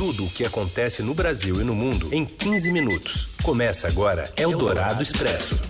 tudo 0.00 0.24
o 0.24 0.30
que 0.30 0.46
acontece 0.46 1.02
no 1.02 1.12
Brasil 1.12 1.60
e 1.60 1.64
no 1.64 1.74
mundo 1.74 2.08
em 2.10 2.24
15 2.24 2.72
minutos. 2.72 3.34
Começa 3.42 3.86
agora 3.86 4.24
Eldorado 4.34 5.02
Expresso. 5.02 5.60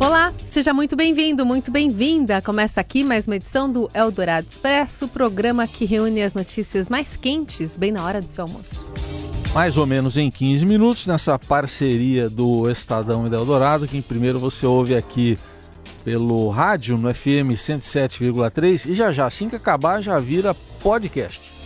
Olá, 0.00 0.34
seja 0.50 0.74
muito 0.74 0.96
bem-vindo, 0.96 1.46
muito 1.46 1.70
bem-vinda. 1.70 2.42
Começa 2.42 2.80
aqui 2.80 3.04
mais 3.04 3.28
uma 3.28 3.36
edição 3.36 3.70
do 3.70 3.88
Eldorado 3.94 4.48
Expresso, 4.50 5.06
programa 5.06 5.68
que 5.68 5.84
reúne 5.84 6.20
as 6.20 6.34
notícias 6.34 6.88
mais 6.88 7.14
quentes 7.14 7.76
bem 7.76 7.92
na 7.92 8.04
hora 8.04 8.20
do 8.20 8.26
seu 8.26 8.42
almoço. 8.42 8.84
Mais 9.54 9.76
ou 9.76 9.86
menos 9.86 10.16
em 10.16 10.32
15 10.32 10.66
minutos, 10.66 11.06
nessa 11.06 11.38
parceria 11.38 12.28
do 12.28 12.68
Estadão 12.68 13.24
e 13.24 13.30
da 13.30 13.36
Eldorado, 13.36 13.86
que 13.86 13.96
em 13.96 14.02
primeiro 14.02 14.40
você 14.40 14.66
ouve 14.66 14.96
aqui 14.96 15.38
pelo 16.04 16.48
rádio 16.48 16.98
no 16.98 17.14
FM 17.14 17.54
107,3 17.54 18.90
e 18.90 18.94
já 18.94 19.12
já, 19.12 19.26
assim 19.26 19.48
que 19.48 19.54
acabar, 19.54 20.02
já 20.02 20.18
vira 20.18 20.56
podcast. 20.82 21.57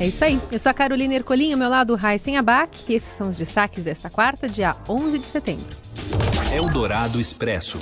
É 0.00 0.06
isso 0.06 0.24
aí. 0.24 0.40
Eu 0.50 0.58
sou 0.58 0.70
a 0.70 0.74
Carolina 0.74 1.14
Ercolim, 1.14 1.52
ao 1.52 1.58
meu 1.58 1.68
lado, 1.68 1.94
Raíssen 1.94 2.36
Abac. 2.36 2.84
E 2.88 2.94
esses 2.94 3.16
são 3.16 3.28
os 3.28 3.36
destaques 3.36 3.84
desta 3.84 4.10
quarta, 4.10 4.48
dia 4.48 4.74
11 4.88 5.18
de 5.18 5.24
setembro. 5.24 5.64
Eldorado 6.52 7.20
Expresso. 7.20 7.78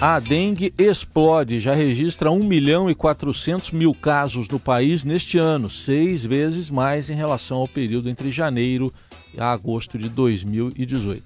A 0.00 0.18
dengue 0.18 0.74
explode, 0.76 1.60
já 1.60 1.74
registra 1.74 2.30
1 2.30 2.38
milhão 2.40 2.90
e 2.90 2.94
400 2.94 3.70
mil 3.70 3.94
casos 3.94 4.48
no 4.48 4.58
país 4.58 5.04
neste 5.04 5.38
ano, 5.38 5.70
seis 5.70 6.24
vezes 6.24 6.70
mais 6.70 7.08
em 7.08 7.14
relação 7.14 7.58
ao 7.58 7.68
período 7.68 8.08
entre 8.08 8.30
janeiro 8.32 8.92
e 9.32 9.40
agosto 9.40 9.96
de 9.96 10.08
2018. 10.08 11.22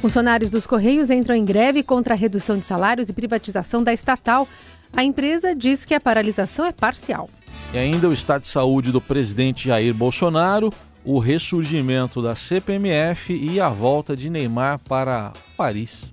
Funcionários 0.00 0.50
dos 0.50 0.66
Correios 0.66 1.08
entram 1.08 1.36
em 1.36 1.44
greve 1.44 1.84
contra 1.84 2.14
a 2.14 2.16
redução 2.16 2.58
de 2.58 2.66
salários 2.66 3.08
e 3.08 3.12
privatização 3.12 3.82
da 3.84 3.92
estatal. 3.92 4.48
A 4.92 5.04
empresa 5.04 5.54
diz 5.54 5.84
que 5.84 5.94
a 5.94 6.00
paralisação 6.00 6.64
é 6.66 6.72
parcial. 6.72 7.30
E 7.72 7.76
ainda 7.76 8.08
o 8.08 8.14
estado 8.14 8.42
de 8.42 8.48
saúde 8.48 8.90
do 8.90 9.00
presidente 9.00 9.68
Jair 9.68 9.92
Bolsonaro, 9.92 10.72
o 11.04 11.18
ressurgimento 11.18 12.22
da 12.22 12.34
CPMF 12.34 13.32
e 13.34 13.60
a 13.60 13.68
volta 13.68 14.16
de 14.16 14.30
Neymar 14.30 14.78
para 14.78 15.34
Paris. 15.54 16.10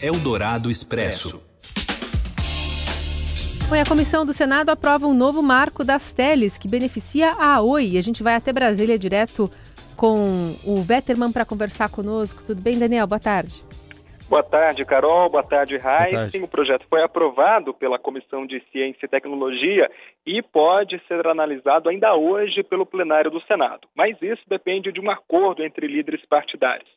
Eldorado 0.00 0.70
Expresso. 0.70 1.40
Foi 3.68 3.80
a 3.80 3.86
comissão 3.86 4.24
do 4.24 4.32
Senado 4.32 4.68
aprova 4.68 5.06
um 5.06 5.14
novo 5.14 5.42
marco 5.42 5.82
das 5.82 6.12
teles 6.12 6.56
que 6.56 6.68
beneficia 6.68 7.32
a 7.40 7.60
Oi. 7.60 7.96
A 7.96 8.02
gente 8.02 8.22
vai 8.22 8.36
até 8.36 8.52
Brasília 8.52 8.98
direto 8.98 9.50
com 9.96 10.54
o 10.64 10.82
Vetterman 10.82 11.32
para 11.32 11.44
conversar 11.44 11.88
conosco. 11.88 12.42
Tudo 12.46 12.62
bem, 12.62 12.78
Daniel? 12.78 13.06
Boa 13.06 13.18
tarde. 13.18 13.62
Boa 14.32 14.42
tarde, 14.42 14.82
Carol. 14.86 15.28
Boa 15.28 15.42
tarde, 15.42 15.76
Rai. 15.76 16.08
Sim, 16.30 16.42
o 16.42 16.48
projeto 16.48 16.86
foi 16.88 17.02
aprovado 17.02 17.74
pela 17.74 17.98
Comissão 17.98 18.46
de 18.46 18.60
Ciência 18.72 19.04
e 19.04 19.08
Tecnologia 19.08 19.90
e 20.24 20.40
pode 20.40 20.98
ser 21.06 21.26
analisado 21.26 21.90
ainda 21.90 22.14
hoje 22.14 22.62
pelo 22.62 22.86
plenário 22.86 23.30
do 23.30 23.42
Senado. 23.42 23.86
Mas 23.94 24.16
isso 24.22 24.42
depende 24.48 24.90
de 24.90 24.98
um 25.02 25.10
acordo 25.10 25.62
entre 25.62 25.86
líderes 25.86 26.24
partidários. 26.24 26.88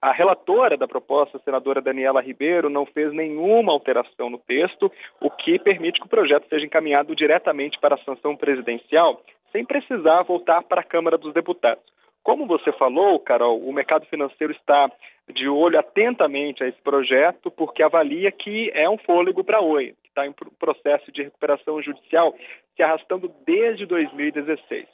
A 0.00 0.12
relatora 0.12 0.76
da 0.76 0.86
proposta, 0.86 1.36
a 1.36 1.40
senadora 1.40 1.82
Daniela 1.82 2.22
Ribeiro, 2.22 2.70
não 2.70 2.86
fez 2.86 3.12
nenhuma 3.12 3.72
alteração 3.72 4.30
no 4.30 4.38
texto, 4.38 4.88
o 5.20 5.28
que 5.28 5.58
permite 5.58 5.98
que 5.98 6.06
o 6.06 6.08
projeto 6.08 6.48
seja 6.48 6.64
encaminhado 6.64 7.16
diretamente 7.16 7.76
para 7.80 7.96
a 7.96 8.04
sanção 8.04 8.36
presidencial, 8.36 9.20
sem 9.50 9.64
precisar 9.64 10.22
voltar 10.22 10.62
para 10.62 10.80
a 10.82 10.84
Câmara 10.84 11.18
dos 11.18 11.34
Deputados. 11.34 11.82
Como 12.24 12.46
você 12.46 12.72
falou, 12.72 13.20
Carol, 13.20 13.60
o 13.60 13.70
mercado 13.70 14.06
financeiro 14.06 14.50
está 14.54 14.90
de 15.28 15.46
olho 15.46 15.78
atentamente 15.78 16.64
a 16.64 16.66
esse 16.66 16.80
projeto, 16.80 17.50
porque 17.50 17.82
avalia 17.82 18.32
que 18.32 18.70
é 18.74 18.88
um 18.88 18.96
fôlego 18.96 19.44
para 19.44 19.60
Oi, 19.60 19.94
que 20.02 20.08
está 20.08 20.26
em 20.26 20.32
processo 20.58 21.12
de 21.12 21.22
recuperação 21.22 21.82
judicial 21.82 22.34
se 22.74 22.82
arrastando 22.82 23.30
desde 23.46 23.84
2016. 23.84 24.86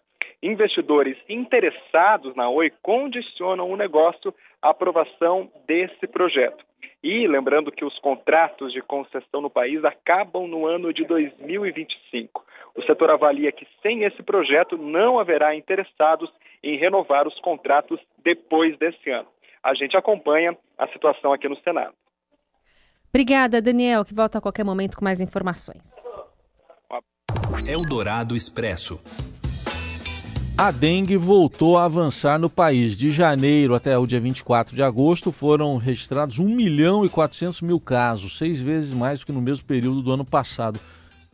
Investidores 0.42 1.16
interessados 1.28 2.34
na 2.34 2.50
Oi 2.50 2.72
condicionam 2.82 3.70
o 3.70 3.76
negócio 3.76 4.34
à 4.60 4.70
aprovação 4.70 5.48
desse 5.68 6.08
projeto. 6.08 6.64
E 7.02 7.28
lembrando 7.28 7.70
que 7.70 7.84
os 7.84 7.96
contratos 8.00 8.72
de 8.72 8.82
concessão 8.82 9.40
no 9.40 9.48
país 9.48 9.84
acabam 9.84 10.48
no 10.48 10.66
ano 10.66 10.92
de 10.92 11.04
2025. 11.04 12.44
O 12.74 12.82
setor 12.82 13.10
avalia 13.10 13.52
que 13.52 13.66
sem 13.82 14.02
esse 14.02 14.22
projeto 14.22 14.76
não 14.76 15.18
haverá 15.18 15.54
interessados 15.54 16.30
em 16.62 16.78
renovar 16.78 17.26
os 17.26 17.38
contratos 17.40 17.98
depois 18.24 18.78
desse 18.78 19.10
ano. 19.10 19.28
A 19.62 19.74
gente 19.74 19.96
acompanha 19.96 20.56
a 20.78 20.88
situação 20.88 21.32
aqui 21.32 21.48
no 21.48 21.56
Senado. 21.60 21.94
Obrigada, 23.08 23.60
Daniel, 23.60 24.04
que 24.04 24.14
volta 24.14 24.38
a 24.38 24.40
qualquer 24.40 24.64
momento 24.64 24.96
com 24.96 25.04
mais 25.04 25.20
informações. 25.20 25.82
Eldorado 27.66 28.36
Expresso. 28.36 29.00
A 30.56 30.70
dengue 30.70 31.16
voltou 31.16 31.78
a 31.78 31.84
avançar 31.84 32.38
no 32.38 32.50
país. 32.50 32.96
De 32.96 33.10
janeiro 33.10 33.74
até 33.74 33.96
o 33.96 34.06
dia 34.06 34.20
24 34.20 34.74
de 34.74 34.82
agosto 34.82 35.32
foram 35.32 35.76
registrados 35.78 36.38
1 36.38 36.44
milhão 36.44 37.04
e 37.04 37.08
400 37.08 37.62
mil 37.62 37.80
casos, 37.80 38.36
seis 38.36 38.60
vezes 38.60 38.92
mais 38.92 39.20
do 39.20 39.26
que 39.26 39.32
no 39.32 39.40
mesmo 39.40 39.64
período 39.64 40.02
do 40.02 40.12
ano 40.12 40.24
passado. 40.24 40.78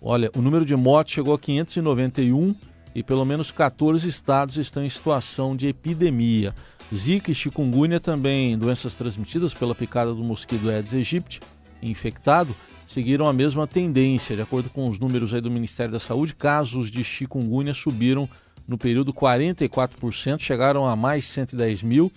Olha, 0.01 0.31
o 0.37 0.41
número 0.41 0.65
de 0.65 0.77
mortes 0.77 1.15
chegou 1.15 1.35
a 1.35 1.39
591 1.39 2.55
e 2.97 3.03
pelo 3.03 3.27
menos 3.27 3.51
14 3.51 4.09
estados 4.09 4.57
estão 4.57 4.83
em 4.83 4.89
situação 4.89 5.55
de 5.55 5.69
epidemia. 5.69 6.55
Zika 6.95 7.31
e 7.31 7.35
chikungunya 7.35 8.01
também, 8.01 8.57
doenças 8.57 8.95
transmitidas 8.95 9.53
pela 9.53 9.75
picada 9.75 10.15
do 10.15 10.25
mosquito 10.25 10.71
Aedes 10.71 10.95
aegypti, 10.95 11.41
infectado, 11.83 12.57
seguiram 12.89 13.27
a 13.27 13.35
mesma 13.35 13.67
tendência. 13.67 14.35
De 14.35 14.41
acordo 14.41 14.71
com 14.71 14.89
os 14.89 14.99
números 14.99 15.31
do 15.33 15.51
Ministério 15.51 15.93
da 15.93 16.01
Saúde, 16.01 16.35
casos 16.35 16.91
de 16.91 17.05
chikungunya 17.05 17.75
subiram 17.75 18.27
no 18.67 18.79
período 18.79 19.13
44%, 19.13 20.41
chegaram 20.41 20.89
a 20.89 20.97
mais 20.97 21.27
110 21.27 21.83
mil. 21.83 22.11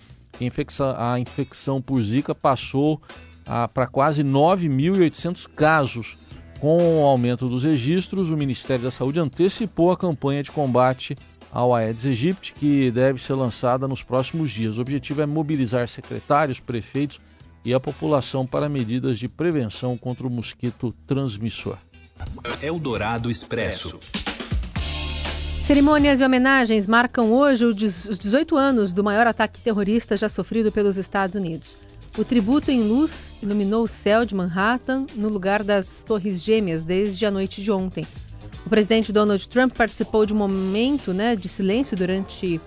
A 0.96 1.18
infecção 1.18 1.82
por 1.82 2.02
Zika 2.02 2.34
passou 2.34 3.02
para 3.74 3.86
quase 3.86 4.24
9.800 4.24 5.46
casos 5.54 6.16
com 6.60 7.00
o 7.00 7.06
aumento 7.06 7.48
dos 7.48 7.64
registros, 7.64 8.28
o 8.28 8.36
Ministério 8.36 8.84
da 8.84 8.90
Saúde 8.90 9.18
antecipou 9.18 9.90
a 9.90 9.96
campanha 9.96 10.42
de 10.42 10.50
combate 10.50 11.16
ao 11.50 11.74
Aedes 11.74 12.04
aegypti, 12.04 12.52
que 12.52 12.90
deve 12.90 13.20
ser 13.20 13.34
lançada 13.34 13.88
nos 13.88 14.02
próximos 14.02 14.50
dias. 14.50 14.76
O 14.76 14.80
objetivo 14.82 15.22
é 15.22 15.26
mobilizar 15.26 15.88
secretários, 15.88 16.60
prefeitos 16.60 17.18
e 17.64 17.72
a 17.72 17.80
população 17.80 18.46
para 18.46 18.68
medidas 18.68 19.18
de 19.18 19.26
prevenção 19.26 19.96
contra 19.96 20.26
o 20.26 20.30
mosquito 20.30 20.94
transmissor. 21.06 21.78
Eldorado 22.62 23.30
Expresso. 23.30 23.98
Cerimônias 25.64 26.20
e 26.20 26.24
homenagens 26.24 26.86
marcam 26.86 27.32
hoje 27.32 27.64
os 27.64 27.76
18 27.76 28.56
anos 28.56 28.92
do 28.92 29.02
maior 29.02 29.26
ataque 29.26 29.60
terrorista 29.60 30.16
já 30.16 30.28
sofrido 30.28 30.70
pelos 30.70 30.96
Estados 30.96 31.34
Unidos. 31.34 31.89
O 32.20 32.24
tributo 32.24 32.70
em 32.70 32.82
luz 32.82 33.32
iluminou 33.42 33.84
o 33.84 33.88
céu 33.88 34.26
de 34.26 34.34
Manhattan 34.34 35.06
no 35.14 35.30
lugar 35.30 35.62
das 35.62 36.04
Torres 36.04 36.42
Gêmeas 36.42 36.84
desde 36.84 37.24
a 37.24 37.30
noite 37.30 37.62
de 37.62 37.72
ontem. 37.72 38.06
O 38.66 38.68
presidente 38.68 39.10
Donald 39.10 39.48
Trump 39.48 39.74
participou 39.74 40.26
de 40.26 40.34
um 40.34 40.36
momento 40.36 41.14
né, 41.14 41.34
de 41.34 41.48
silêncio 41.48 41.96
durante 41.96 42.60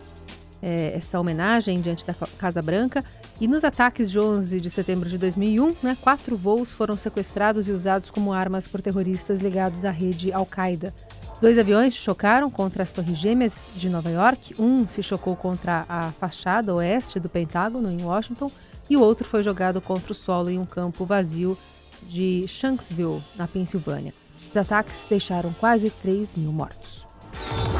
é, 0.59 0.93
essa 0.95 1.19
homenagem 1.19 1.79
diante 1.81 2.03
da 2.03 2.15
Casa 2.35 2.63
Branca. 2.63 3.05
E 3.39 3.47
nos 3.47 3.63
ataques 3.63 4.09
de 4.09 4.19
11 4.19 4.59
de 4.59 4.71
setembro 4.71 5.07
de 5.07 5.19
2001, 5.19 5.75
né, 5.83 5.95
quatro 6.01 6.35
voos 6.35 6.73
foram 6.73 6.97
sequestrados 6.97 7.67
e 7.67 7.71
usados 7.71 8.09
como 8.09 8.33
armas 8.33 8.67
por 8.67 8.81
terroristas 8.81 9.39
ligados 9.39 9.85
à 9.85 9.91
rede 9.91 10.33
Al-Qaeda. 10.33 10.91
Dois 11.39 11.59
aviões 11.59 11.93
chocaram 11.93 12.49
contra 12.49 12.81
as 12.81 12.91
Torres 12.91 13.17
Gêmeas 13.17 13.53
de 13.75 13.87
Nova 13.87 14.09
York. 14.09 14.55
Um 14.57 14.87
se 14.87 15.03
chocou 15.03 15.35
contra 15.35 15.85
a 15.87 16.11
fachada 16.13 16.73
oeste 16.73 17.19
do 17.19 17.29
Pentágono, 17.29 17.91
em 17.91 18.03
Washington 18.03 18.49
e 18.89 18.97
o 18.97 19.01
outro 19.01 19.27
foi 19.27 19.43
jogado 19.43 19.81
contra 19.81 20.11
o 20.11 20.15
solo 20.15 20.49
em 20.49 20.59
um 20.59 20.65
campo 20.65 21.05
vazio 21.05 21.57
de 22.03 22.45
Shanksville, 22.47 23.23
na 23.35 23.47
Pensilvânia. 23.47 24.13
Os 24.49 24.57
ataques 24.57 25.05
deixaram 25.09 25.53
quase 25.53 25.89
3 25.89 26.35
mil 26.35 26.51
mortos. 26.51 27.05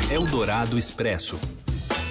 Eldorado 0.09 0.77
Expresso. 0.77 1.37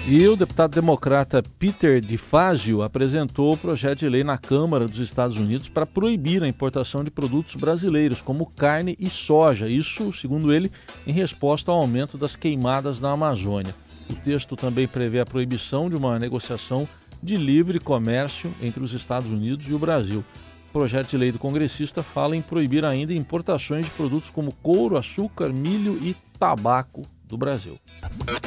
E 0.05 0.27
o 0.27 0.35
deputado 0.35 0.75
democrata 0.75 1.41
Peter 1.57 2.01
DiFazio 2.01 2.81
apresentou 2.81 3.53
o 3.53 3.57
projeto 3.57 3.99
de 3.99 4.09
lei 4.09 4.21
na 4.21 4.37
Câmara 4.37 4.85
dos 4.85 4.99
Estados 4.99 5.37
Unidos 5.37 5.69
para 5.69 5.85
proibir 5.85 6.43
a 6.43 6.47
importação 6.47 7.05
de 7.05 7.09
produtos 7.09 7.55
brasileiros, 7.55 8.21
como 8.21 8.45
carne 8.45 8.97
e 8.99 9.09
soja. 9.09 9.69
Isso, 9.69 10.11
segundo 10.11 10.51
ele, 10.51 10.69
em 11.07 11.13
resposta 11.13 11.71
ao 11.71 11.77
aumento 11.77 12.17
das 12.17 12.35
queimadas 12.35 12.99
na 12.99 13.11
Amazônia. 13.11 13.73
O 14.09 14.13
texto 14.13 14.57
também 14.57 14.89
prevê 14.89 15.21
a 15.21 15.25
proibição 15.25 15.89
de 15.89 15.95
uma 15.95 16.19
negociação 16.19 16.85
de 17.23 17.37
livre 17.37 17.79
comércio 17.79 18.53
entre 18.61 18.83
os 18.83 18.93
Estados 18.93 19.29
Unidos 19.29 19.65
e 19.67 19.73
o 19.73 19.79
Brasil. 19.79 20.23
O 20.69 20.73
projeto 20.73 21.09
de 21.09 21.17
lei 21.17 21.31
do 21.31 21.39
congressista 21.39 22.03
fala 22.03 22.35
em 22.35 22.41
proibir 22.41 22.83
ainda 22.83 23.13
importações 23.13 23.85
de 23.85 23.91
produtos 23.91 24.29
como 24.29 24.53
couro, 24.55 24.97
açúcar, 24.97 25.49
milho 25.49 25.97
e 26.01 26.15
tabaco 26.37 27.03
do 27.25 27.37
Brasil. 27.37 27.79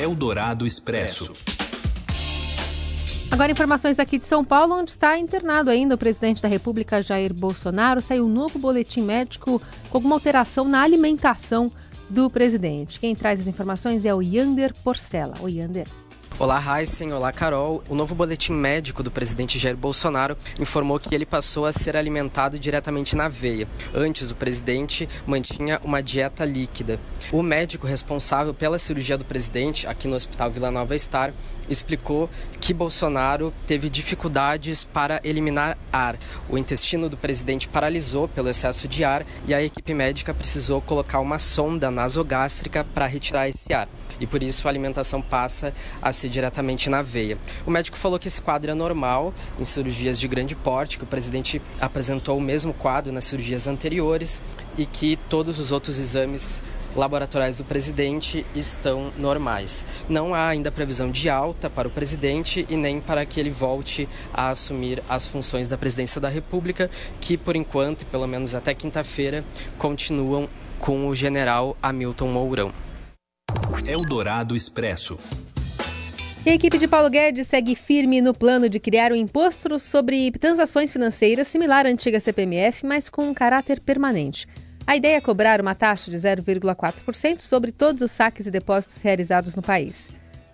Eldorado 0.00 0.66
Expresso. 0.66 1.32
Agora, 3.30 3.50
informações 3.50 3.98
aqui 3.98 4.18
de 4.18 4.26
São 4.26 4.44
Paulo, 4.44 4.74
onde 4.74 4.92
está 4.92 5.18
internado 5.18 5.70
ainda 5.70 5.94
o 5.94 5.98
presidente 5.98 6.40
da 6.40 6.48
República, 6.48 7.02
Jair 7.02 7.34
Bolsonaro. 7.34 8.00
Saiu 8.00 8.24
um 8.24 8.28
novo 8.28 8.58
boletim 8.58 9.02
médico 9.02 9.60
com 9.90 9.98
alguma 9.98 10.14
alteração 10.14 10.66
na 10.66 10.82
alimentação 10.82 11.70
do 12.08 12.30
presidente. 12.30 13.00
Quem 13.00 13.14
traz 13.14 13.40
as 13.40 13.46
informações 13.46 14.04
é 14.04 14.14
o 14.14 14.22
Yander 14.22 14.72
Porcela. 14.82 15.34
O 15.40 15.48
Yander. 15.48 15.86
Olá, 16.38 16.62
Heisen. 16.62 17.14
Olá, 17.14 17.32
Carol. 17.32 17.82
O 17.88 17.94
novo 17.94 18.14
boletim 18.14 18.52
médico 18.52 19.02
do 19.02 19.10
presidente 19.10 19.58
Jair 19.58 19.74
Bolsonaro 19.74 20.36
informou 20.60 21.00
que 21.00 21.14
ele 21.14 21.24
passou 21.24 21.64
a 21.64 21.72
ser 21.72 21.96
alimentado 21.96 22.58
diretamente 22.58 23.16
na 23.16 23.26
veia. 23.26 23.66
Antes, 23.94 24.30
o 24.30 24.36
presidente 24.36 25.08
mantinha 25.26 25.80
uma 25.82 26.02
dieta 26.02 26.44
líquida. 26.44 27.00
O 27.32 27.42
médico 27.42 27.86
responsável 27.86 28.52
pela 28.52 28.76
cirurgia 28.76 29.16
do 29.16 29.24
presidente, 29.24 29.86
aqui 29.86 30.06
no 30.06 30.14
Hospital 30.14 30.50
Vila 30.50 30.70
Nova 30.70 30.96
Star, 30.98 31.32
explicou 31.70 32.28
que 32.60 32.74
Bolsonaro 32.74 33.50
teve 33.66 33.88
dificuldades 33.88 34.84
para 34.84 35.22
eliminar 35.24 35.78
ar. 35.90 36.18
O 36.50 36.58
intestino 36.58 37.08
do 37.08 37.16
presidente 37.16 37.66
paralisou 37.66 38.28
pelo 38.28 38.50
excesso 38.50 38.86
de 38.86 39.04
ar 39.04 39.24
e 39.46 39.54
a 39.54 39.62
equipe 39.62 39.94
médica 39.94 40.34
precisou 40.34 40.82
colocar 40.82 41.18
uma 41.18 41.38
sonda 41.38 41.90
nasogástrica 41.90 42.84
para 42.84 43.06
retirar 43.06 43.48
esse 43.48 43.72
ar. 43.72 43.88
E 44.20 44.26
por 44.26 44.42
isso 44.42 44.68
a 44.68 44.70
alimentação 44.70 45.22
passa 45.22 45.72
a 46.00 46.12
ser 46.12 46.25
diretamente 46.28 46.88
na 46.88 47.02
veia. 47.02 47.38
O 47.64 47.70
médico 47.70 47.96
falou 47.96 48.18
que 48.18 48.28
esse 48.28 48.40
quadro 48.40 48.70
é 48.70 48.74
normal 48.74 49.32
em 49.58 49.64
cirurgias 49.64 50.18
de 50.18 50.28
grande 50.28 50.54
porte, 50.54 50.98
que 50.98 51.04
o 51.04 51.06
presidente 51.06 51.60
apresentou 51.80 52.38
o 52.38 52.40
mesmo 52.40 52.72
quadro 52.74 53.12
nas 53.12 53.24
cirurgias 53.24 53.66
anteriores 53.66 54.40
e 54.76 54.86
que 54.86 55.16
todos 55.28 55.58
os 55.58 55.72
outros 55.72 55.98
exames 55.98 56.62
laboratoriais 56.94 57.58
do 57.58 57.64
presidente 57.64 58.44
estão 58.54 59.12
normais. 59.16 59.86
Não 60.08 60.34
há 60.34 60.48
ainda 60.48 60.72
previsão 60.72 61.10
de 61.10 61.28
alta 61.28 61.68
para 61.68 61.86
o 61.86 61.90
presidente 61.90 62.66
e 62.68 62.76
nem 62.76 63.00
para 63.00 63.24
que 63.24 63.38
ele 63.38 63.50
volte 63.50 64.08
a 64.32 64.50
assumir 64.50 65.02
as 65.08 65.26
funções 65.26 65.68
da 65.68 65.76
presidência 65.76 66.20
da 66.20 66.28
República, 66.28 66.90
que 67.20 67.36
por 67.36 67.54
enquanto, 67.54 68.06
pelo 68.06 68.26
menos 68.26 68.54
até 68.54 68.74
quinta-feira, 68.74 69.44
continuam 69.78 70.48
com 70.78 71.08
o 71.08 71.14
general 71.14 71.76
Hamilton 71.82 72.28
Mourão. 72.28 72.72
Eldorado 73.86 74.56
Expresso. 74.56 75.16
E 76.46 76.50
a 76.50 76.54
equipe 76.54 76.78
de 76.78 76.86
Paulo 76.86 77.10
Guedes 77.10 77.48
segue 77.48 77.74
firme 77.74 78.20
no 78.20 78.32
plano 78.32 78.68
de 78.68 78.78
criar 78.78 79.10
um 79.10 79.16
imposto 79.16 79.80
sobre 79.80 80.30
transações 80.30 80.92
financeiras 80.92 81.48
similar 81.48 81.86
à 81.86 81.88
antiga 81.88 82.20
CPMF, 82.20 82.86
mas 82.86 83.08
com 83.08 83.28
um 83.28 83.34
caráter 83.34 83.80
permanente. 83.80 84.46
A 84.86 84.96
ideia 84.96 85.16
é 85.16 85.20
cobrar 85.20 85.60
uma 85.60 85.74
taxa 85.74 86.08
de 86.08 86.16
0,4% 86.16 87.40
sobre 87.40 87.72
todos 87.72 88.00
os 88.00 88.12
saques 88.12 88.46
e 88.46 88.50
depósitos 88.52 89.02
realizados 89.02 89.56
no 89.56 89.62
país. 89.62 90.08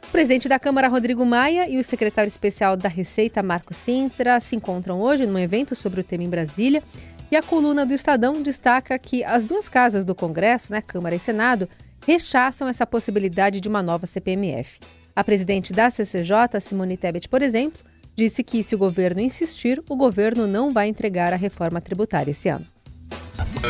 O 0.09 0.11
presidente 0.11 0.49
da 0.49 0.59
Câmara, 0.59 0.89
Rodrigo 0.89 1.27
Maia, 1.27 1.69
e 1.69 1.79
o 1.79 1.85
secretário 1.85 2.29
especial 2.29 2.75
da 2.75 2.89
Receita, 2.89 3.43
Marco 3.43 3.75
Sintra, 3.75 4.41
se 4.41 4.57
encontram 4.57 4.99
hoje 4.99 5.27
num 5.27 5.39
evento 5.39 5.77
sobre 5.77 6.01
o 6.01 6.05
tema 6.05 6.25
em 6.25 6.31
Brasília. 6.31 6.83
E 7.31 7.37
a 7.37 7.43
coluna 7.43 7.85
do 7.85 7.93
Estadão 7.93 8.43
destaca 8.43 8.99
que 8.99 9.23
as 9.23 9.45
duas 9.45 9.69
casas 9.69 10.07
do 10.07 10.15
Congresso, 10.15 10.73
né, 10.73 10.81
Câmara 10.81 11.15
e 11.15 11.19
Senado, 11.19 11.69
rechaçam 12.07 12.67
essa 12.67 12.87
possibilidade 12.87 13.61
de 13.61 13.69
uma 13.69 13.83
nova 13.83 14.07
CPMF. 14.07 14.81
A 15.15 15.23
presidente 15.23 15.73
da 15.73 15.91
CCJ, 15.91 16.61
Simone 16.61 16.97
Tebet, 16.97 17.29
por 17.29 17.43
exemplo, 17.43 17.83
disse 18.17 18.43
que 18.43 18.63
se 18.63 18.75
o 18.75 18.79
governo 18.79 19.21
insistir, 19.21 19.83
o 19.89 19.97
governo 19.97 20.47
não 20.47 20.73
vai 20.73 20.89
entregar 20.89 21.33
a 21.33 21.37
reforma 21.37 21.81
tributária 21.81 22.31
esse 22.31 22.49
ano. 22.49 22.65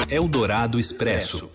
Eldorado 0.08 0.78
Expresso. 0.78 1.48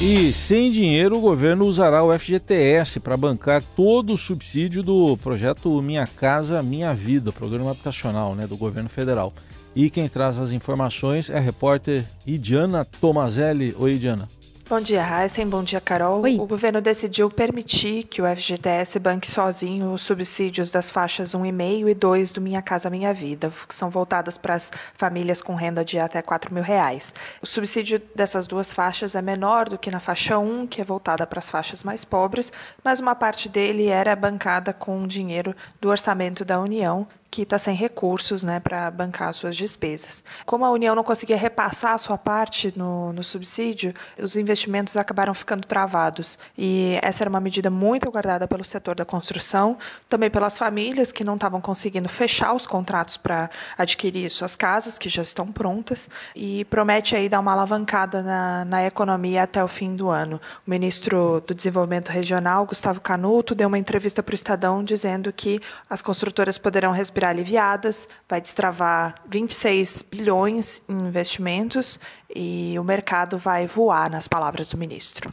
E 0.00 0.32
sem 0.32 0.72
dinheiro, 0.72 1.18
o 1.18 1.20
governo 1.20 1.66
usará 1.66 2.02
o 2.02 2.18
FGTS 2.18 3.00
para 3.00 3.18
bancar 3.18 3.62
todo 3.62 4.14
o 4.14 4.18
subsídio 4.18 4.82
do 4.82 5.14
projeto 5.18 5.82
Minha 5.82 6.06
Casa 6.06 6.62
Minha 6.62 6.94
Vida, 6.94 7.30
programa 7.30 7.72
habitacional 7.72 8.34
né, 8.34 8.46
do 8.46 8.56
governo 8.56 8.88
federal. 8.88 9.30
E 9.76 9.90
quem 9.90 10.08
traz 10.08 10.38
as 10.38 10.52
informações 10.52 11.28
é 11.28 11.36
a 11.36 11.40
repórter 11.40 12.04
Idiana 12.26 12.84
Tomazelli. 12.84 13.74
Oi, 13.78 13.92
Idiana. 13.92 14.26
Bom 14.70 14.78
dia, 14.78 15.02
Heisen. 15.02 15.48
Bom 15.48 15.64
dia, 15.64 15.80
Carol. 15.80 16.22
Oi. 16.22 16.36
O 16.38 16.46
governo 16.46 16.80
decidiu 16.80 17.28
permitir 17.28 18.04
que 18.04 18.22
o 18.22 18.24
FGTS 18.24 19.00
banque 19.00 19.28
sozinho 19.28 19.92
os 19.92 20.02
subsídios 20.02 20.70
das 20.70 20.88
faixas 20.88 21.32
1,5 21.32 21.88
e 21.88 21.92
2 21.92 22.30
do 22.30 22.40
Minha 22.40 22.62
Casa 22.62 22.88
Minha 22.88 23.12
Vida, 23.12 23.52
que 23.66 23.74
são 23.74 23.90
voltadas 23.90 24.38
para 24.38 24.54
as 24.54 24.70
famílias 24.94 25.42
com 25.42 25.56
renda 25.56 25.84
de 25.84 25.98
até 25.98 26.22
4 26.22 26.54
mil 26.54 26.62
reais. 26.62 27.12
O 27.42 27.48
subsídio 27.48 28.00
dessas 28.14 28.46
duas 28.46 28.72
faixas 28.72 29.16
é 29.16 29.20
menor 29.20 29.68
do 29.68 29.76
que 29.76 29.90
na 29.90 29.98
faixa 29.98 30.38
1, 30.38 30.68
que 30.68 30.80
é 30.80 30.84
voltada 30.84 31.26
para 31.26 31.40
as 31.40 31.50
faixas 31.50 31.82
mais 31.82 32.04
pobres, 32.04 32.52
mas 32.84 33.00
uma 33.00 33.16
parte 33.16 33.48
dele 33.48 33.88
era 33.88 34.14
bancada 34.14 34.72
com 34.72 35.04
dinheiro 35.04 35.52
do 35.80 35.88
orçamento 35.88 36.44
da 36.44 36.60
União, 36.60 37.08
que 37.30 37.42
está 37.42 37.58
sem 37.58 37.74
recursos 37.74 38.42
né, 38.42 38.58
para 38.58 38.90
bancar 38.90 39.32
suas 39.32 39.56
despesas. 39.56 40.24
Como 40.44 40.64
a 40.64 40.70
União 40.70 40.94
não 40.94 41.04
conseguia 41.04 41.36
repassar 41.36 41.94
a 41.94 41.98
sua 41.98 42.18
parte 42.18 42.72
no, 42.76 43.12
no 43.12 43.22
subsídio, 43.22 43.94
os 44.18 44.34
investimentos 44.34 44.96
acabaram 44.96 45.32
ficando 45.32 45.66
travados. 45.66 46.38
E 46.58 46.98
essa 47.00 47.22
era 47.22 47.30
uma 47.30 47.40
medida 47.40 47.70
muito 47.70 48.08
aguardada 48.08 48.48
pelo 48.48 48.64
setor 48.64 48.96
da 48.96 49.04
construção, 49.04 49.78
também 50.08 50.28
pelas 50.28 50.58
famílias 50.58 51.12
que 51.12 51.22
não 51.22 51.34
estavam 51.34 51.60
conseguindo 51.60 52.08
fechar 52.08 52.52
os 52.52 52.66
contratos 52.66 53.16
para 53.16 53.48
adquirir 53.78 54.28
suas 54.30 54.56
casas, 54.56 54.98
que 54.98 55.08
já 55.08 55.22
estão 55.22 55.52
prontas, 55.52 56.08
e 56.34 56.64
promete 56.64 57.14
aí 57.14 57.28
dar 57.28 57.38
uma 57.38 57.52
alavancada 57.52 58.22
na, 58.22 58.64
na 58.64 58.84
economia 58.84 59.44
até 59.44 59.62
o 59.62 59.68
fim 59.68 59.94
do 59.94 60.08
ano. 60.08 60.40
O 60.66 60.70
ministro 60.70 61.42
do 61.46 61.54
Desenvolvimento 61.54 62.08
Regional, 62.08 62.66
Gustavo 62.66 63.00
Canuto, 63.00 63.54
deu 63.54 63.68
uma 63.68 63.78
entrevista 63.78 64.22
para 64.22 64.32
o 64.32 64.34
Estadão 64.34 64.82
dizendo 64.82 65.32
que 65.32 65.60
as 65.88 66.02
construtoras 66.02 66.58
poderão 66.58 66.90
respirar 66.90 67.19
respirar 67.20 67.30
aliviadas, 67.30 68.08
vai 68.28 68.40
destravar 68.40 69.14
26 69.28 70.04
bilhões 70.10 70.80
em 70.88 70.94
investimentos 70.94 71.98
e 72.34 72.78
o 72.78 72.84
mercado 72.84 73.36
vai 73.36 73.66
voar, 73.66 74.10
nas 74.10 74.26
palavras 74.26 74.70
do 74.70 74.78
ministro. 74.78 75.30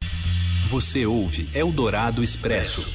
Você 0.69 1.05
ouve 1.05 1.47
Eldorado 1.57 2.21
Expresso. 2.21 2.85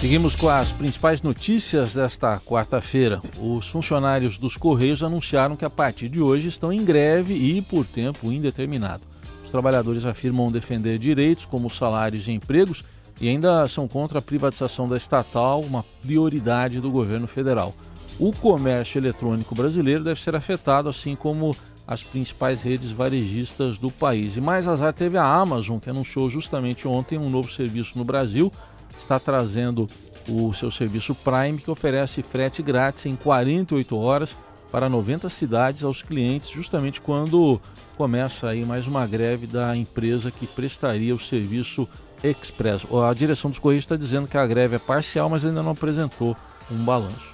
Seguimos 0.00 0.36
com 0.36 0.48
as 0.48 0.70
principais 0.70 1.22
notícias 1.22 1.94
desta 1.94 2.38
quarta-feira. 2.40 3.18
Os 3.38 3.66
funcionários 3.66 4.38
dos 4.38 4.56
Correios 4.56 5.02
anunciaram 5.02 5.56
que 5.56 5.64
a 5.64 5.70
partir 5.70 6.08
de 6.08 6.20
hoje 6.20 6.48
estão 6.48 6.72
em 6.72 6.84
greve 6.84 7.34
e 7.34 7.62
por 7.62 7.84
tempo 7.84 8.30
indeterminado. 8.30 9.02
Os 9.44 9.50
trabalhadores 9.50 10.04
afirmam 10.04 10.52
defender 10.52 10.98
direitos 10.98 11.46
como 11.46 11.70
salários 11.70 12.28
e 12.28 12.32
empregos 12.32 12.84
e 13.20 13.28
ainda 13.28 13.66
são 13.68 13.88
contra 13.88 14.18
a 14.18 14.22
privatização 14.22 14.88
da 14.88 14.96
estatal, 14.96 15.60
uma 15.60 15.84
prioridade 16.02 16.80
do 16.80 16.90
governo 16.90 17.26
federal. 17.26 17.74
O 18.18 18.32
comércio 18.32 18.98
eletrônico 18.98 19.54
brasileiro 19.54 20.02
deve 20.02 20.20
ser 20.20 20.34
afetado, 20.34 20.88
assim 20.88 21.14
como 21.14 21.56
as 21.86 22.02
principais 22.02 22.60
redes 22.60 22.90
varejistas 22.90 23.78
do 23.78 23.90
país. 23.90 24.36
E 24.36 24.40
mais 24.40 24.66
azar 24.66 24.92
teve 24.92 25.16
a 25.16 25.24
Amazon, 25.24 25.78
que 25.78 25.88
anunciou 25.88 26.28
justamente 26.28 26.86
ontem 26.86 27.18
um 27.18 27.30
novo 27.30 27.50
serviço 27.50 27.96
no 27.96 28.04
Brasil, 28.04 28.52
está 28.98 29.18
trazendo 29.18 29.86
o 30.28 30.52
seu 30.52 30.70
serviço 30.70 31.14
Prime, 31.14 31.58
que 31.58 31.70
oferece 31.70 32.22
frete 32.22 32.62
grátis 32.62 33.06
em 33.06 33.16
48 33.16 33.96
horas 33.96 34.36
para 34.70 34.88
90 34.88 35.30
cidades 35.30 35.82
aos 35.82 36.02
clientes, 36.02 36.50
justamente 36.50 37.00
quando 37.00 37.58
começa 37.96 38.48
aí 38.48 38.64
mais 38.64 38.86
uma 38.86 39.06
greve 39.06 39.46
da 39.46 39.74
empresa 39.74 40.30
que 40.30 40.46
prestaria 40.46 41.14
o 41.14 41.20
serviço 41.20 41.88
Express. 42.22 42.82
A 43.08 43.14
direção 43.14 43.50
dos 43.50 43.58
Correios 43.58 43.84
está 43.84 43.96
dizendo 43.96 44.28
que 44.28 44.36
a 44.36 44.46
greve 44.46 44.76
é 44.76 44.78
parcial, 44.78 45.28
mas 45.28 45.44
ainda 45.44 45.62
não 45.62 45.72
apresentou 45.72 46.36
um 46.70 46.84
balanço. 46.84 47.28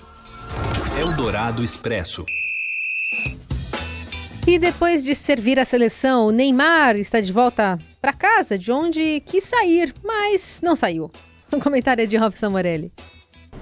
Eldorado 0.99 1.63
Expresso. 1.63 2.25
E 4.47 4.59
depois 4.59 5.03
de 5.03 5.15
servir 5.15 5.59
a 5.59 5.65
seleção, 5.65 6.27
o 6.27 6.31
Neymar 6.31 6.97
está 6.97 7.21
de 7.21 7.33
volta 7.33 7.79
para 8.01 8.13
casa, 8.13 8.59
de 8.59 8.71
onde 8.71 9.21
quis 9.25 9.45
sair, 9.45 9.95
mas 10.05 10.61
não 10.63 10.77
saiu. 10.77 11.11
Um 11.51 11.59
comentário 11.59 12.03
é 12.03 12.07
de 12.07 12.17
Robson 12.17 12.51
Morelli. 12.51 12.93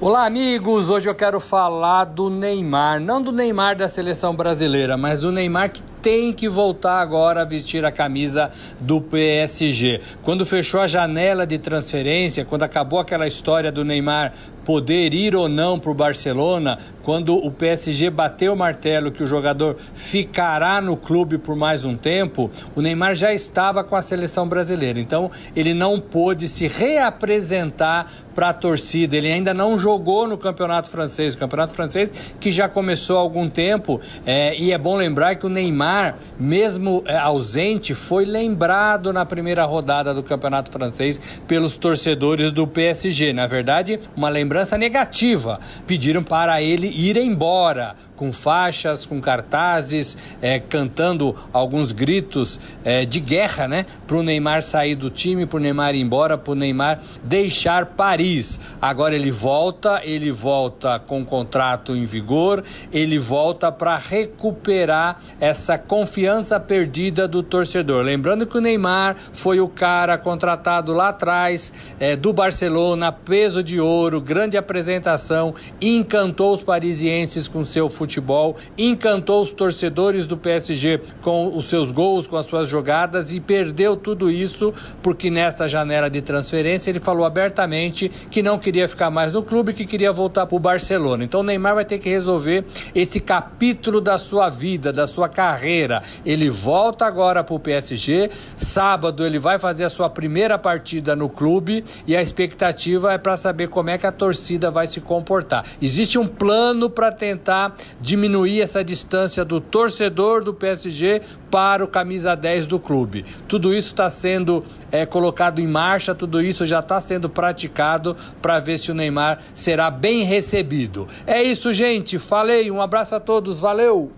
Olá, 0.01 0.27
amigos! 0.27 0.89
Hoje 0.89 1.09
eu 1.09 1.15
quero 1.15 1.39
falar 1.39 2.07
do 2.07 2.29
Neymar. 2.29 2.99
Não 3.01 3.23
do 3.23 3.31
Neymar 3.31 3.77
da 3.77 3.87
seleção 3.87 4.35
brasileira, 4.35 4.97
mas 4.97 5.21
do 5.21 5.31
Neymar 5.31 5.71
que 5.71 5.81
tem 6.03 6.33
que 6.33 6.49
voltar 6.49 7.01
agora 7.01 7.43
a 7.43 7.45
vestir 7.45 7.85
a 7.85 7.93
camisa 7.93 8.51
do 8.81 9.01
PSG. 9.01 10.01
Quando 10.23 10.45
fechou 10.45 10.81
a 10.81 10.87
janela 10.89 11.47
de 11.47 11.59
transferência, 11.59 12.45
quando 12.45 12.65
acabou 12.65 12.99
aquela 12.99 13.27
história 13.27 13.71
do 13.71 13.85
Neymar 13.85 14.33
poder 14.65 15.13
ir 15.13 15.35
ou 15.35 15.49
não 15.49 15.79
para 15.79 15.91
o 15.91 15.95
Barcelona, 15.95 16.79
quando 17.03 17.35
o 17.35 17.51
PSG 17.51 18.11
bateu 18.11 18.53
o 18.53 18.57
martelo 18.57 19.11
que 19.11 19.23
o 19.23 19.27
jogador 19.27 19.77
ficará 19.95 20.81
no 20.81 20.97
clube 20.97 21.39
por 21.39 21.57
mais 21.57 21.85
um 21.85 21.97
tempo, 21.97 22.51
o 22.75 22.81
Neymar 22.81 23.15
já 23.15 23.33
estava 23.33 23.83
com 23.83 23.97
a 23.97 24.03
seleção 24.03 24.49
brasileira. 24.49 25.01
Então 25.01 25.31
ele 25.55 25.75
não 25.75 26.01
pôde 26.01 26.49
se 26.49 26.67
reapresentar 26.67 28.07
para 28.35 28.51
a 28.51 28.55
torcida. 28.55 29.17
Ele 29.17 29.33
ainda 29.33 29.53
não 29.53 29.77
jogou 29.77 30.27
no 30.27 30.39
campeonato 30.39 30.89
francês, 30.89 31.35
o 31.35 31.39
campeonato 31.39 31.75
francês 31.75 32.35
que 32.41 32.51
já 32.51 32.69
começou 32.69 33.19
há 33.19 33.21
algum 33.21 33.49
tempo. 33.49 34.01
É, 34.25 34.57
e 34.57 34.73
é 34.73 34.79
bom 34.79 34.97
lembrar 34.97 35.35
que 35.37 35.47
o 35.47 35.49
Neymar 35.49 35.92
Neymar, 35.93 36.17
mesmo 36.41 37.03
é, 37.07 37.17
ausente, 37.17 37.95
foi 37.95 38.25
lembrado 38.25 39.13
na 39.13 39.27
primeira 39.27 39.65
rodada 39.65 40.15
do 40.15 40.23
Campeonato 40.23 40.71
Francês 40.71 41.21
pelos 41.47 41.77
torcedores 41.77 42.51
do 42.51 42.67
PSG. 42.67 43.33
Na 43.33 43.47
verdade, 43.47 44.01
uma 44.17 44.29
lembrança 44.29 44.79
negativa. 44.79 45.61
Pediram 45.87 46.23
para 46.23 46.63
ele 46.63 46.89
ir 46.89 47.17
embora 47.17 47.95
com 48.17 48.33
faixas, 48.33 49.05
com 49.05 49.21
cartazes, 49.21 50.17
é, 50.41 50.61
cantando 50.61 51.35
alguns 51.53 51.93
gritos 51.93 52.61
é, 52.85 53.05
de 53.05 53.19
guerra, 53.19 53.67
né? 53.67 53.87
Para 54.07 54.17
o 54.17 54.23
Neymar 54.23 54.63
sair 54.63 54.95
do 54.95 55.11
time, 55.11 55.45
para 55.45 55.57
o 55.57 55.61
Neymar 55.61 55.95
ir 55.95 56.01
embora, 56.01 56.39
para 56.39 56.53
o 56.53 56.55
Neymar 56.55 57.01
deixar 57.25 57.87
Paris. 57.87 58.61
Agora 58.81 59.15
ele 59.15 59.31
volta, 59.31 60.03
ele 60.05 60.31
volta 60.31 61.01
com 61.01 61.25
contrato 61.25 61.97
em 61.97 62.05
vigor, 62.05 62.63
ele 62.93 63.19
volta 63.19 63.73
para 63.73 63.97
recuperar 63.97 65.21
essa 65.41 65.77
confiança 65.77 66.61
perdida 66.61 67.27
do 67.27 67.43
torcedor. 67.43 68.05
Lembrando 68.05 68.47
que 68.47 68.57
o 68.57 68.61
Neymar 68.61 69.17
foi 69.33 69.59
o 69.59 69.69
cara 69.69 70.17
contratado 70.17 70.93
lá 70.93 71.09
atrás 71.09 71.73
é, 71.99 72.15
do 72.15 72.33
Barcelona, 72.33 73.11
peso 73.11 73.63
de 73.65 73.81
ouro, 73.81 74.21
grande 74.21 74.57
apresentação, 74.57 75.55
encantou 75.81 76.55
os 76.55 76.63
parisienses 76.63 77.49
com 77.49 77.65
seu 77.65 77.89
futebol 77.89 78.12
futebol, 78.13 78.57
encantou 78.77 79.43
os 79.43 79.53
torcedores 79.53 80.27
do 80.27 80.37
PSG 80.37 81.01
com 81.23 81.57
os 81.57 81.67
seus 81.67 81.91
gols, 81.91 82.27
com 82.27 82.37
as 82.37 82.45
suas 82.45 82.69
jogadas 82.69 83.33
e 83.33 83.41
perdeu 83.41 83.97
tudo 83.97 84.31
isso 84.31 84.75
porque 85.03 85.31
nesta 85.31 85.67
janela 85.67 86.11
de 86.11 86.21
transferência 86.21 86.91
ele 86.91 87.01
falou 87.01 87.25
abertamente 87.25 88.11
que 88.31 88.43
não 88.43 88.59
queria 88.59 88.87
ficar 88.87 89.11
mais 89.11 89.33
no 89.33 89.43
clube, 89.43 89.73
que 89.73 89.87
queria 89.87 90.13
voltar 90.13 90.47
para 90.47 90.57
o 90.57 90.61
Barcelona. 90.61 91.25
Então 91.25 91.41
o 91.41 91.43
Neymar 91.43 91.75
vai 91.75 91.85
ter 91.85 91.99
que 91.99 92.09
resolver 92.09 92.65
esse 92.95 93.19
capítulo 93.19 94.01
da 94.01 94.19
sua 94.19 94.51
vida, 94.51 94.93
da 94.93 95.07
sua 95.07 95.29
carreira. 95.29 96.03
Ele 96.25 96.51
volta 96.51 97.07
agora 97.07 97.43
para 97.43 97.55
o 97.55 97.61
PSG. 97.61 98.31
Sábado 98.57 99.25
ele 99.25 99.39
vai 99.39 99.59
fazer 99.59 99.85
a 99.85 99.89
sua 99.89 100.11
primeira 100.11 100.59
partida 100.59 101.17
no 101.17 101.29
clube 101.29 101.85
e 102.07 102.15
a 102.15 102.21
expectativa 102.21 103.13
é 103.13 103.19
para 103.19 103.37
saber 103.37 103.69
como 103.69 103.91
é 103.91 103.97
que 103.97 104.07
a 104.07 104.13
torcida 104.13 104.71
vai 104.71 104.87
se 104.87 105.01
comportar. 105.01 105.65
Existe 105.81 106.19
um 106.19 106.27
plano 106.27 106.91
para 106.91 107.11
tentar 107.11 107.75
diminuir 108.03 108.61
essa 108.61 108.85
distância 108.85 109.45
do 109.45 109.61
torcedor 109.61 110.43
do 110.43 110.53
PSG 110.53 111.23
para 111.51 111.85
o 111.85 111.89
camisa 111.89 112.35
10 112.35 112.67
do 112.67 112.79
clube. 112.79 113.25
Tudo 113.47 113.73
isso 113.73 113.89
está 113.93 114.11
sendo 114.11 114.65
é, 114.91 115.07
colocado 115.07 115.61
em 115.61 115.67
marcha, 115.67 116.15
tudo 116.15 116.43
isso 116.43 116.67
já 116.67 116.81
está 116.81 117.01
sendo 117.01 117.31
praticado 117.31 118.17
para 118.43 118.59
ver 118.59 118.79
se 118.79 118.91
o 118.91 118.95
Neymar 118.95 119.41
será 119.55 119.91
bem 119.91 120.25
recebido. 120.25 121.07
É 121.27 121.43
isso, 121.43 121.73
gente. 121.73 122.19
Falei, 122.19 122.71
um 122.71 122.83
abraço 122.83 123.15
a 123.15 123.21
todos, 123.21 123.61
valeu! 123.61 124.13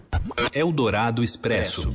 Eldorado 0.53 1.23
Expresso. 1.23 1.91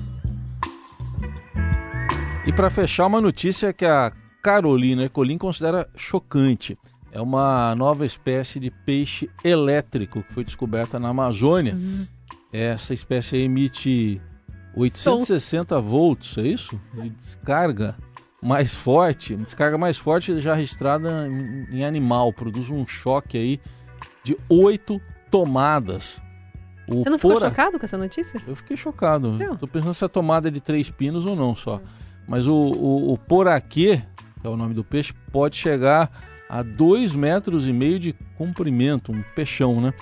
E 2.46 2.54
para 2.54 2.70
fechar, 2.70 3.08
uma 3.08 3.22
notícia 3.22 3.74
que 3.74 3.86
a 3.86 4.12
Carolina 4.42 5.04
Ecolim 5.04 5.38
considera 5.38 5.88
chocante. 5.96 6.78
É 7.12 7.22
uma 7.22 7.74
nova 7.76 8.06
espécie 8.06 8.60
de 8.60 8.70
peixe 8.70 9.30
elétrico 9.44 10.22
que 10.24 10.34
foi 10.34 10.44
descoberta 10.44 11.00
na 11.00 11.10
Amazônia. 11.10 11.74
Uhum. 11.74 12.06
Essa 12.52 12.94
espécie 12.94 13.38
emite 13.38 14.22
860 14.76 15.80
volts, 15.82 16.38
é 16.38 16.42
isso? 16.42 16.80
E 17.04 17.10
descarga 17.10 17.96
mais 18.42 18.74
forte, 18.74 19.36
descarga 19.36 19.78
mais 19.78 19.98
forte 19.98 20.40
já 20.40 20.54
registrada 20.54 21.28
em, 21.28 21.80
em 21.80 21.86
animal, 21.86 22.32
produz 22.32 22.70
um 22.70 22.88
choque 22.88 23.38
aí 23.38 23.60
de 24.24 24.38
8 24.48 25.02
tomadas. 25.30 26.22
O 26.88 27.04
Você 27.04 27.10
não 27.10 27.20
ficou 27.20 27.34
pora... 27.34 27.50
chocado 27.50 27.80
com 27.80 27.86
essa 27.86 27.98
notícia? 27.98 28.42
Eu 28.48 28.56
fiquei 28.56 28.78
chocado. 28.78 29.38
Estou 29.54 29.68
pensando 29.68 29.94
se 29.94 30.04
a 30.04 30.10
tomada 30.10 30.48
é 30.48 30.52
de 30.52 30.60
três 30.60 30.90
pinos 30.90 31.26
ou 31.26 31.36
não 31.36 31.56
só. 31.56 31.78
Hum. 31.78 31.82
Mas 32.28 32.48
o, 32.48 32.54
o, 32.54 33.14
o 33.14 33.18
poraquê, 33.18 34.02
que 34.42 34.48
é 34.48 34.50
o 34.50 34.56
nome 34.56 34.74
do 34.74 34.84
peixe, 34.84 35.14
pode 35.32 35.56
chegar 35.56 36.12
a 36.50 36.64
2 36.64 37.14
metros 37.14 37.68
e 37.68 37.72
meio 37.72 38.00
de 38.00 38.16
comprimento, 38.36 39.12
um 39.12 39.24
peixão, 39.36 39.80
né? 39.80 39.94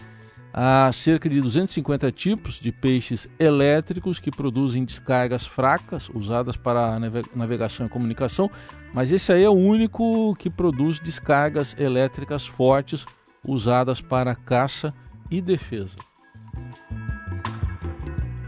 Há 0.54 0.90
cerca 0.92 1.30
de 1.30 1.40
250 1.40 2.12
tipos 2.12 2.60
de 2.60 2.72
peixes 2.72 3.30
elétricos 3.38 4.20
que 4.20 4.32
produzem 4.32 4.84
descargas 4.84 5.46
fracas, 5.46 6.10
usadas 6.10 6.56
para 6.56 6.98
navegação 7.36 7.86
e 7.86 7.90
comunicação, 7.90 8.50
mas 8.94 9.12
esse 9.12 9.32
aí 9.32 9.44
é 9.44 9.50
o 9.50 9.54
único 9.54 10.36
que 10.36 10.50
produz 10.50 11.00
descargas 11.00 11.76
elétricas 11.78 12.48
fortes, 12.48 13.06
usadas 13.46 14.02
para 14.02 14.34
caça 14.34 14.94
e 15.30 15.42
defesa. 15.42 15.98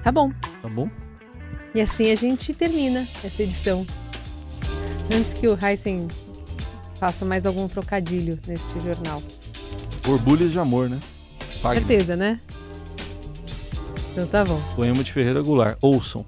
Tá 0.01 0.12
bom. 0.12 0.32
Tá 0.62 0.70
bom? 0.70 0.89
E 1.75 1.82
assim 1.82 2.12
a 2.12 2.15
gente 2.15 2.53
termina 2.53 3.01
essa 3.01 3.44
edição. 3.44 3.86
Antes 5.13 5.34
que 5.34 5.48
o 5.48 5.56
Heisen 5.56 6.08
faça 7.00 7.25
mais 7.25 7.46
algum 7.46 7.68
trocadilho 7.68 8.38
neste 8.46 8.79
jornal. 8.82 9.24
Borbulhas 10.06 10.51
de 10.51 10.60
amor, 10.60 10.89
né? 10.89 11.00
Pague. 11.62 11.79
Certeza, 11.79 12.15
né? 12.15 12.39
Então 14.12 14.27
tá 14.27 14.44
bom. 14.44 14.60
Poema 14.75 15.03
de 15.03 15.12
Ferreira 15.12 15.41
Goulart. 15.41 15.77
Ouçam. 15.82 16.25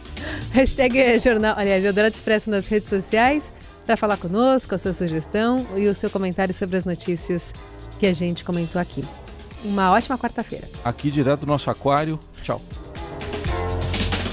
Hashtag 0.52 1.20
jornal, 1.20 1.54
aliás, 1.58 1.84
Eldorado 1.84 2.14
Expresso 2.14 2.48
nas 2.48 2.68
redes 2.68 2.88
sociais 2.88 3.52
para 3.84 3.96
falar 3.96 4.16
conosco, 4.16 4.74
a 4.74 4.78
sua 4.78 4.94
sugestão 4.94 5.66
e 5.76 5.86
o 5.88 5.94
seu 5.94 6.08
comentário 6.08 6.54
sobre 6.54 6.76
as 6.76 6.84
notícias 6.84 7.52
que 7.98 8.06
a 8.06 8.14
gente 8.14 8.42
comentou 8.42 8.80
aqui. 8.80 9.04
Uma 9.62 9.92
ótima 9.92 10.16
quarta-feira. 10.16 10.68
Aqui 10.84 11.10
direto 11.10 11.40
do 11.40 11.46
nosso 11.46 11.70
aquário. 11.70 12.18
Tchau. 12.42 12.62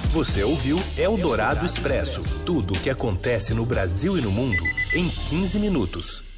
Você 0.09 0.43
ouviu 0.43 0.77
Eldorado 0.97 1.65
Expresso 1.65 2.21
tudo 2.45 2.73
o 2.73 2.79
que 2.79 2.89
acontece 2.89 3.53
no 3.53 3.65
Brasil 3.65 4.17
e 4.17 4.21
no 4.21 4.31
mundo 4.31 4.80
em 4.93 5.07
15 5.07 5.57
minutos. 5.59 6.30